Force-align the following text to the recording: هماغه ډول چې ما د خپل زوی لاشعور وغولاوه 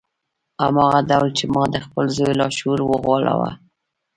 هماغه 0.63 0.99
ډول 1.09 1.29
چې 1.37 1.45
ما 1.53 1.63
د 1.73 1.75
خپل 1.85 2.05
زوی 2.17 2.33
لاشعور 2.41 2.79
وغولاوه 2.83 3.51